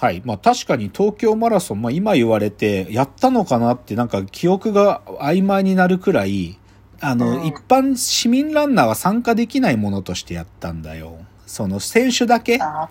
[0.00, 0.22] はい。
[0.24, 6.58] まあ確かに東京マラソン、まあ今言われて、やったのかなってなんか記憶が曖昧になるくらい、
[7.00, 11.18] あの、うん一般市民ランナーは参加できないものとしてやったんだよ。
[11.46, 12.58] その選手だけ。
[12.62, 12.88] あ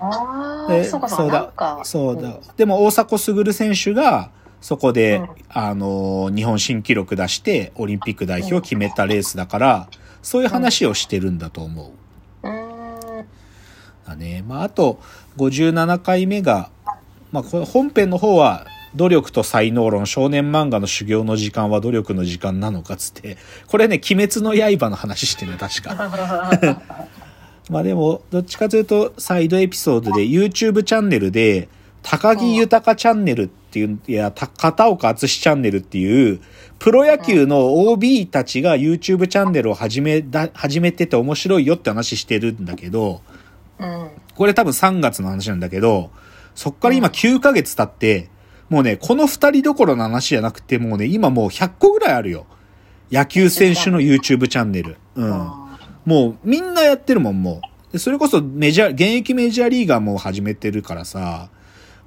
[0.67, 1.81] あ、でそうかそうか。
[1.83, 2.21] そうだ。
[2.21, 2.53] そうだ。
[2.57, 4.29] でも大迫傑選手が、
[4.61, 9.89] そこで、うんあの、日本新記録出して、オリンピック代表を決めたレースだから、
[10.21, 11.91] そういう話をしてるんだと思
[12.43, 12.47] う。
[12.47, 13.25] うん。
[14.05, 14.43] だね。
[14.47, 14.99] まあ、あと、
[15.37, 16.69] 57回目が、
[17.31, 18.65] まあ、本編の方は、
[18.95, 23.37] 努力と才能論、少年漫画の修行の時間は努力の時間なのかつって、
[23.67, 26.81] これね、鬼滅の刃の話してね、確か。
[27.69, 31.69] まあでも、どっちかというと、サイドエピソードで YouTube チャンネルで、
[32.01, 36.39] 高木豊チャンネルっていう、いや、た片岡敦チャンネルっていう、
[36.79, 43.21] プロ野球の OB たちが YouTube チャンネルを始めだ、始めてて面白いよって話してるんだけど、
[43.77, 44.07] うん。
[44.35, 46.09] これ多分3月の話なんだけど、
[46.59, 48.29] そっから今9ヶ月経って、
[48.67, 52.47] もうね、この2人どころの話じゃなくて、もうね、今もう100個ぐらいあるよ。
[53.09, 54.97] 野球選手の YouTube チャンネル。
[55.15, 55.49] うん。
[56.03, 57.93] もうみんなやってるもん、もう。
[57.93, 61.47] でそれこそメジャー、現役メジャーリーガーも始めてるからさ、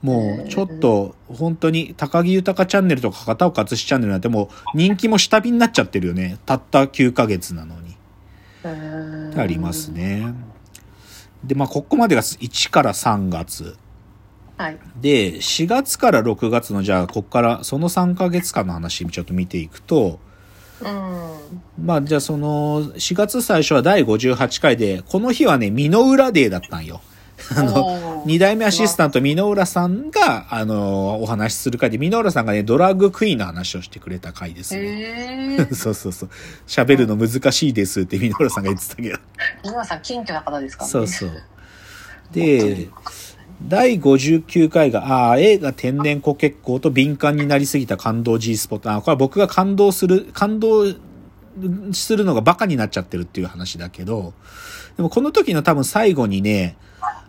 [0.03, 6.37] もうちょっと本当に高木豊チャンネルとか片岡敦チャンネルなんてもう人気も下火になっちゃってるよね。
[6.45, 7.97] たった9ヶ月なのに。
[8.65, 8.69] う
[9.35, 9.41] ん。
[9.41, 9.89] あります。
[9.89, 10.35] ね。
[11.43, 13.79] で、まあ、ここまでが1から3月。
[14.63, 14.79] はい。
[15.01, 20.21] で、4月から6月の、じゃあ、ここからその3ヶ月間の話ちょっと見ていくと、
[20.81, 21.85] うん。
[21.85, 27.01] まあ、じゃあその、4月最初は第58回で、この日はね、美濃浦デーだったんよ。
[27.57, 34.81] あの、二代目アシスタント美濃浦さんが、あの、お話しする回で、美濃浦さんがね、ドラッグクイーンの話をしてくれた回ですね。
[34.81, 35.69] へえ。
[35.75, 36.31] そうそうそう。
[36.69, 39.19] 喋るの難しいですって美濃浦さんが言ってたけど。
[39.65, 40.93] 皆さん、謙虚な方ですからね。
[40.93, 41.31] そうそう。
[42.33, 42.89] で、
[43.69, 48.93] 第59回が、ああ、映画天然子結構と敏感になりすぎた感動 G スポット。
[48.93, 50.93] あこれは僕が感動する、感動
[51.93, 54.33] するのがバカになっちゃってるっていう話だけど、
[54.97, 56.77] でもこの時の多分最後にね、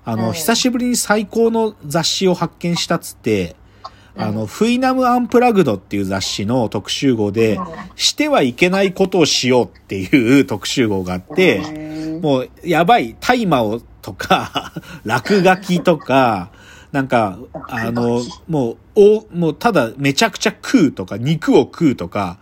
[0.06, 3.56] あの、うん久しぶりに最高の雑誌を発見したっつって、
[4.16, 7.60] あの、フイナムアンプラグドっていう雑誌の特集号で、
[7.96, 16.52] してはいけないことをしようっていう特集号があって、へもう、やばい、大麻を、とか、 落書きとか、
[16.92, 22.38] なんか、あの、もう、お、もう、ただ、めちゃくちゃ食うとか、肉を食うとか、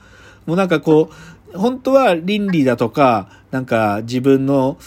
[0.45, 1.09] もうなんかこ
[1.53, 4.77] う、本当は倫理だとか、なんか自分の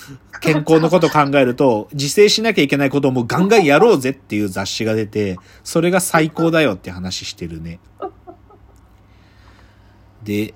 [0.40, 7.80] 健康のことを考えると、自制しなきゃいけないことをもうガンガンやろうぜっていう雑誌が出て、それが最高だよって話してるね。
[10.22, 10.54] で、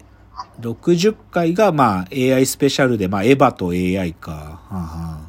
[0.60, 4.30] 60回がまあ AI スペシャルで、まあエヴァと AI か。
[4.30, 4.88] はあは
[5.24, 5.27] あ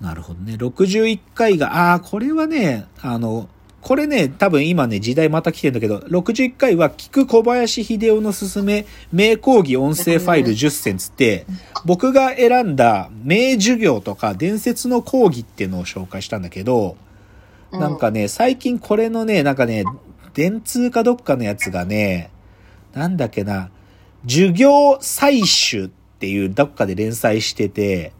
[0.00, 0.54] なるほどね。
[0.54, 3.48] 61回が、ああ、これはね、あの、
[3.80, 11.46] これね、多分今ね、時代また来てんだけど、61回は、聞く小林秀夫のすすめ、名講義音声ファイル10選つって、
[11.84, 19.84] 僕が選んだ名授業とか伝説の講義っていうのを紹介したんだけど、ーなんかね、最近これのね、なんかね、
[20.34, 22.30] 電通かどっかのやつがね、
[22.94, 23.70] なんだっけな、
[24.22, 25.88] 授業採取っ
[26.18, 28.12] ていうどっかで連載してて、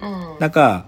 [0.00, 0.38] うん。
[0.40, 0.86] なんか、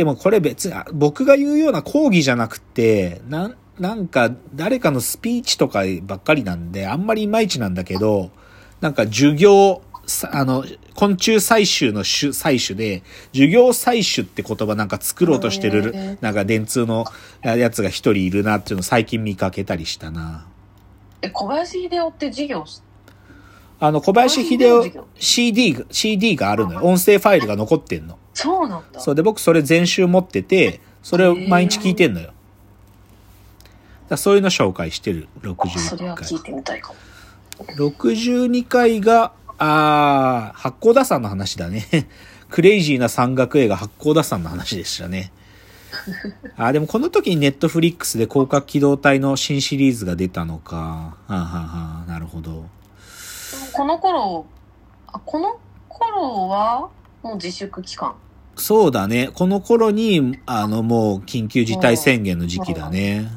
[0.00, 8.30] でもこれ別に、あ僕が言うような講義じゃなくて、なん、なんか誰かのスピーチとかばっかりなんで、あんまりいまいちなんだけど、
[8.80, 13.02] なんか授業、さあの、昆虫採集の種採取で、
[13.34, 17.04] 授業採取って言葉なんか作ろうとしてへるー、なんか電通の
[17.42, 20.46] やつが一人いるなっていうのを最近見かけたりしたな。
[21.20, 22.80] え、小林秀夫って授業し
[23.78, 26.80] あの、小林秀夫 CD が、CD があるのよ。
[26.84, 28.18] 音声ファイルが残ってんの。
[28.34, 29.00] そうなんだ。
[29.00, 32.32] そうで、僕それ全集持ってて、それを毎日聞いてんのよ。
[34.08, 36.40] だそういうの紹介してる、61回それは聞い。
[36.40, 36.98] てみたいかも。
[37.76, 41.86] 62回が、あー、八甲田山の話だね。
[42.50, 45.32] クレイジーな山岳映画八甲田山の話でしたね。
[46.56, 50.76] あー、でもこの時にネットフリックスで広角機動隊の新シリーズが出たのか。
[50.76, 52.64] はあ、はあはあ、なるほど。
[53.72, 54.46] この頃、
[55.06, 55.58] あ、この
[55.88, 56.88] 頃は、
[57.22, 58.14] もう自粛期間。
[58.60, 59.30] そうだね。
[59.32, 63.28] この頃に、あの、もう緊急事態宣言の時期だね。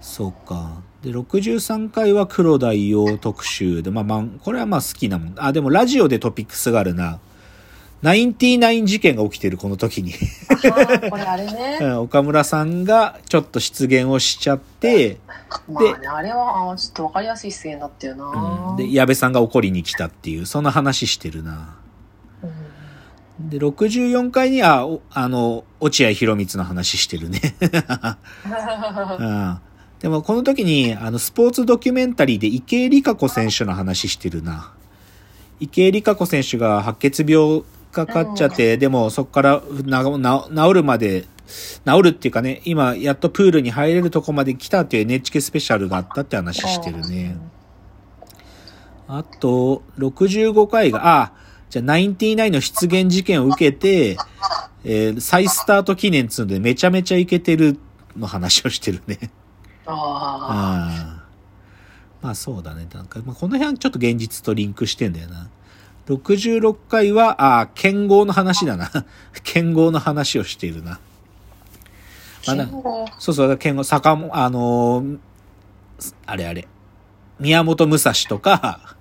[0.00, 0.82] そうか。
[1.02, 5.34] で、63回は黒大王特集で、まあまあ、これはまあ好きなもん。
[5.36, 7.20] あ、でもラジオでトピックスがあるな。
[8.02, 10.12] ナインティナイン事件が起きてる、この時に。
[11.10, 11.78] これあれうね。
[11.86, 15.18] ん岡村さんがちょっと出現をしちゃって、
[15.70, 18.70] まあね、あれは、ちょっとわかりやすい出演だったよな。
[18.70, 21.76] うん、で、矢部さんが怒りに来たっていう、そんな話してるな。
[23.52, 27.40] うんで、64回には、おあの、落合博満の話してるね。
[29.18, 29.58] うん。
[29.98, 34.72] でも、この時に、あの、スポーツドキュメンタリーで池江璃花子選手の話してるな。
[35.58, 37.62] 池江璃花子選手が白血病
[37.92, 41.26] かかっちゃって、でも、そこからな、な、治るまで、
[41.84, 47.36] 治るっていうかね、今、やっとプールに入れるとこまで来たっていう NHK スペシャルがあったって話してるね。
[49.08, 51.32] あと、65回が、あ、
[51.70, 54.16] じゃあ、ナインティナインの出現事件を受けて、
[54.84, 57.78] えー再スタート記念っつうので、めちゃめちゃイケてる
[58.16, 59.30] の話をしてるね。
[59.86, 61.24] あああ。
[62.22, 62.88] まあそうだね。
[62.92, 65.48] なんか、まあ、この辺はちょっと現実とリンクしてんだよな。
[66.08, 68.90] 66回は、ああ、剣豪の話だな。
[69.44, 70.92] 剣豪の話をしているな。
[70.92, 70.98] あ。
[72.48, 75.18] まあな剣豪そうそう、剣豪、坂も、あのー
[76.26, 76.66] あれあれ。
[77.38, 78.96] 宮本武蔵とか、あ、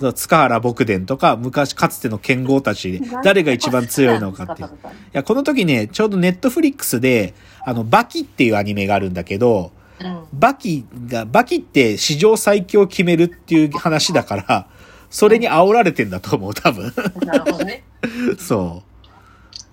[0.00, 4.68] そう 塚原牧伝とか、昔かつての剣豪たちで、誰が一番強いのかっていう。
[4.68, 4.70] い
[5.12, 7.34] や、この時ね、ちょうどネットフリックスで、
[7.64, 10.20] あの、バキっていうアニメがあるんだけど、うん。
[10.32, 14.66] バキが、バキって史上最強を決めるっていう話だから、
[15.10, 16.92] それに煽られてんだと思う、多分。
[17.24, 17.84] なるほどね。
[18.38, 18.88] そう。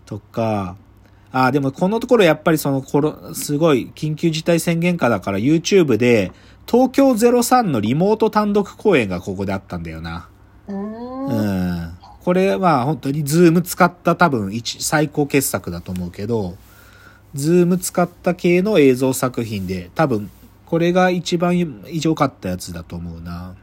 [0.06, 0.76] とか、
[1.32, 6.32] あ、でもこのところやっぱりそのコロ、すごい緊急事態宣言下だから YouTube で
[6.68, 10.28] 東京03のリモート単独公演がここであったんだよな。
[10.68, 11.26] うーん。
[11.28, 11.42] う
[11.92, 11.92] ん。
[12.24, 16.58] これは本当に Zoom 使った多分一最高傑作だと思うけど、
[17.36, 20.32] ズーム使った系の映像作品で多分
[20.66, 23.56] これが一番良かったやつだと思うな。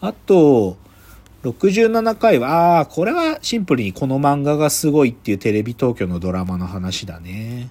[0.00, 0.76] あと、
[1.44, 7.68] 67回は、ああー、これはシンプルにこの漫画がすごいっていうテレビ東京のドラマの話だね。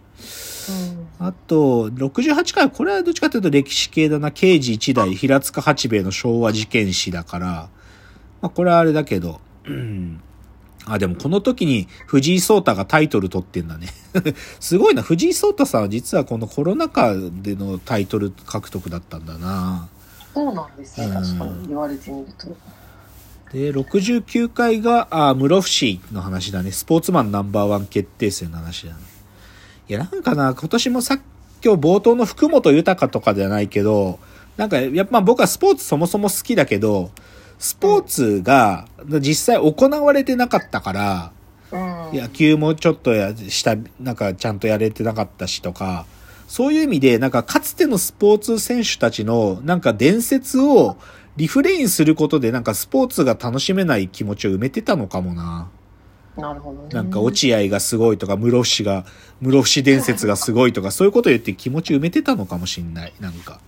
[1.20, 4.32] あと、68回は、これはどっちかというと歴史系だな。
[4.32, 7.48] 刑事一代、平塚八兵衛の昭和事件史だから、
[8.42, 10.22] まあこれはあれだけど、うん。
[10.86, 13.88] あ、でもこの時に藤井聡太がタイトル取ってんだね。
[14.60, 15.02] すごいな。
[15.02, 19.88] 藤井聡太さんは実はこのコロナ禍でのタイトル獲得だったんだな。
[20.34, 21.08] そうなんですね。
[21.08, 22.48] うん確かに言われてみると。
[23.54, 26.72] で、69回が、あ、室伏の話だね。
[26.72, 29.00] スポーツマンナンバーワン決定戦の話だね。
[29.90, 31.20] いや、なんかな、今年もさっ
[31.62, 34.20] き冒頭の福本豊とかじゃないけど、
[34.58, 37.12] なんか、やっぱ僕はスポーツそもそも好きだけど、
[37.58, 38.88] スポーツが
[39.20, 41.32] 実際行われてなかったから、
[41.72, 42.20] うん。
[42.20, 46.06] 野球もちょっとやした、なんかちゃんとやれてなかったしとか、
[46.48, 50.98] そういう意味で、なんかかつてのスポーツ選手たちの、なんか伝説を
[51.36, 55.70] リフレインすることで、なんかスポーツが楽しめない気持ちを埋めてたのかもな。
[56.38, 56.90] なるほどね。
[56.92, 59.06] なんか落合がすごいとか、室伏が、
[59.42, 63.14] 室伏伝説がすごいとか、 そういうこと言って気持ち埋めてたのかもしんない。
[63.20, 63.60] なんか。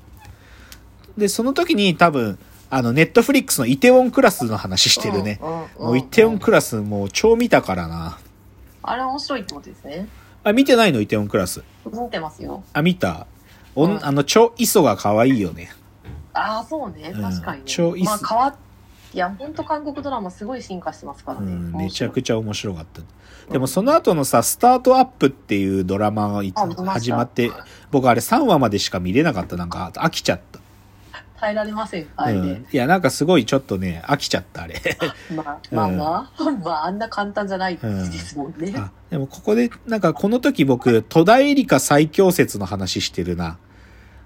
[1.17, 2.39] で、その時に多分、
[2.69, 5.39] あの、ネットフリックスのイテウォンクラスの話してるね。
[5.41, 8.17] うんうんうんもうイテウォンクラスもう超見たからな。
[8.81, 10.07] あれ面白いってことですね。
[10.44, 11.63] あ、見てないのイテウォンクラス？
[11.85, 12.63] 見てますよ。
[12.73, 13.27] あ、見た？
[13.75, 15.69] おん、うんあの、超磯が可愛いよね。
[16.33, 17.11] ああ、そうね。
[17.13, 17.63] うん確かにね。
[17.65, 18.56] 超いいっすまあ、変わっ
[19.15, 21.53] いや、本当韓国ドラマすごい進化してますからね。
[21.53, 23.01] うん、めちゃくちちゃ面白かった。
[23.50, 26.44] でもその後のさ、スタートアップっていうドラマが
[26.91, 27.50] 始まって、
[27.91, 29.56] 僕あれ3話までしか見れなかった。
[29.56, 30.59] なんか飽きちゃった。
[31.39, 32.07] 耐えられません。
[32.17, 32.39] あれで。
[32.39, 32.67] うん。
[32.69, 34.81] いや、なんかすごいちょっとね、飽きちゃった、あれ。
[35.33, 38.73] まあ、まあまあ、まあ、あんな簡単じゃないですもんね。
[38.75, 43.57] あでもここで、なんかこの時僕、戸田恵梨香最強説の話してるな。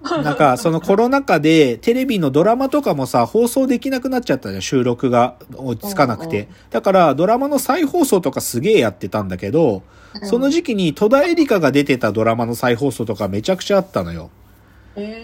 [0.23, 6.47] なんか、そのコロナ禍でテレビのドラマとかもさ、放送できなくなっちゃったじゃん、収録が追いつかなくて。
[6.69, 9.83] だから、ドラマの再放送とかすげえやってたんだけど、
[10.23, 14.29] その時期に戸田恵梨香が出てたドラマの再放送とかめちゃくちゃあったのよ。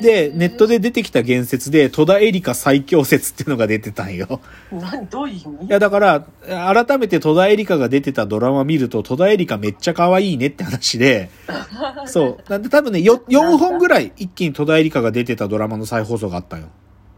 [0.01, 0.75] で、ネットで。
[0.75, 4.41] で出てきた言説で、戸田恵梨香最強説っていうのが出てたんよ。
[4.72, 11.29] 何、どういう意い味や、だから、改めて戸田恵梨香が出てたドラマ見ると、戸田恵梨香めっちゃ可愛いねって話で、
[12.05, 12.50] そう。
[12.50, 16.65] なんで多分ね、よ4本ぐらい一気に戸田恵梨香が出てたドラマの再放送があったよ。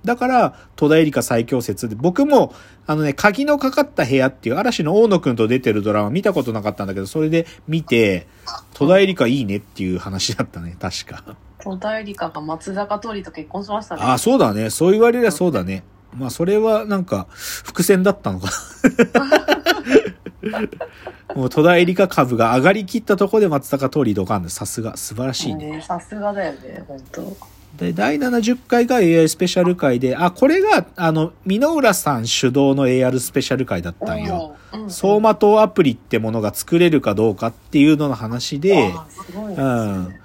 [0.06, 2.54] だから、戸田恵梨香最強説で、僕も、
[2.86, 8.28] あのね、鍵のかかった部屋っていう嵐の大野くんと出てるドラマ見たことなかったんだけど、それで見て、
[8.74, 11.36] 戸田恵梨香いいねっていう話だったね、確か。
[11.64, 14.02] 戸田恵梨香が松坂桃李と結婚しましたね。
[14.04, 14.70] ああ、そうだね。
[14.70, 15.84] そう言われりゃそうだね。
[16.16, 18.50] まあ、それはなんか、伏線だったのか
[19.14, 19.48] な。
[21.36, 25.72] もう戸田恵梨香株が上がりきったところで松坂桃李ドカンで、さすが、素晴らしいね。
[25.72, 25.82] ね。
[25.82, 27.38] さすがだよね、本当。
[27.78, 34.52] で、第70回が AI スペシャル回で、あ、これが、あの、箕浦さん主導の AR スペシャル回だったんよ。
[34.52, 40.22] うん走馬灯アプリってものが作れるかどうかっていうのの話で、あーすごいですうんね。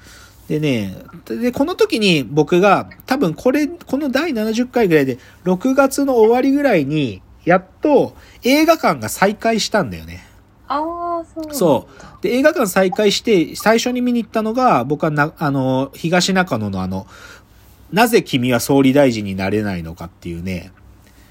[0.48, 10.24] でね、で、この時に僕が、多分これ、この第70回ぐらいで、6月の終わりぐらいに、やっと映画館が再開したんだよね。
[10.68, 11.54] ああ、そう。
[11.54, 11.88] そ
[12.20, 12.22] う。
[12.22, 17.06] で、映画館再開して、最初に見に行ったのが、僕はな、あの、東中野のあの、
[17.92, 20.72] なぜ君は総理大臣になれないのかっていうね、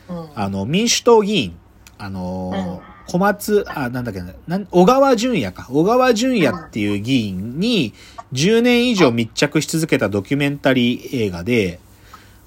[0.09, 0.29] うん。
[0.35, 1.57] あの、民主党議員、
[1.97, 5.67] あの、小松、あ、なんだっけな、小川淳也か。
[5.69, 7.93] 小川淳也っていう議員に
[8.31, 11.81] 10年以上密着し続けたドキュメンタリー映画で、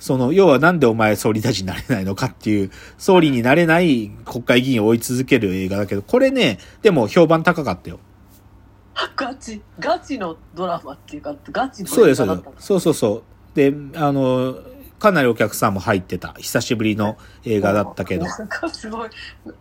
[0.01, 7.99] その、要はなんでお前総理大臣になれないのかっていう、総理になれない国会議員を追い続ける映画だけど、これね、でも評判高かったよ。
[9.17, 13.23] ガチ、ガチのドラマっていうか、ガチのそうです、そうですそうそうそう。
[13.55, 14.57] で、あの、
[15.05, 16.33] かなりお客さんも入ってた。
[16.39, 18.25] 久しぶりの映画だったけど。
[18.25, 19.11] いなんかすごい、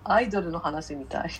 [0.05, 1.31] アイドルの話みたい。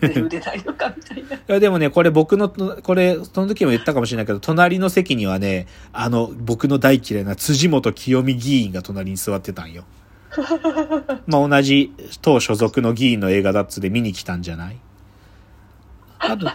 [0.00, 1.38] なんで売れないのかみたいな。
[1.54, 9.84] や、でもね、これ僕の、これ、その時も言ったかもしれないけど、隣の席にはね、あの、僕の大嫌いな辻元清美議員が隣に座ってたんよ。
[11.26, 14.78] まあ同じ党所属の議員の映画だっつで見に来たんじゃない？
[16.18, 16.46] あと、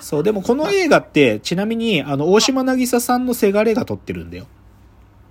[0.00, 4.46] そう、でもこの映画って、ちなみに、あの、大島渚さんのせがれが撮ってるんだよ。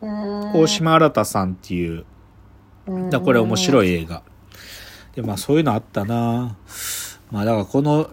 [0.01, 2.05] 大大島新さんっていう、
[3.09, 3.89] だこれ面白い。
[3.89, 4.23] い映画。
[5.15, 6.57] で、まあそういうのあったな
[7.31, 8.09] まあだからこの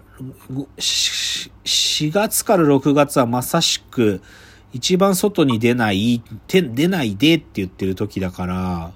[0.52, 4.22] ごし4月から6月はまさしく
[4.72, 8.92] 一番外に出ない、て出ないでって言ってる時だから、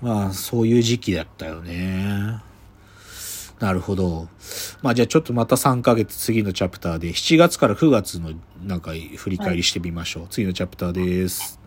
[0.00, 2.40] まあそういう時期だったよね。
[3.58, 4.28] なるほど。
[4.82, 8.32] まあじゃあちょっとまた3ヶ月次のチャプターで7月から9月の
[8.62, 10.26] なんか振り返りしてみましょう。
[10.30, 11.63] 次のチャプターです。